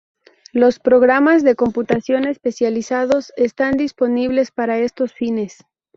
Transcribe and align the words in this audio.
Los 0.51 0.79
programas 0.79 1.43
de 1.43 1.53
computación 1.53 2.25
especializados 2.25 3.31
están 3.37 3.77
disponibles 3.77 4.49
para 4.49 4.79
estos 4.79 5.13
fines. 5.13 5.63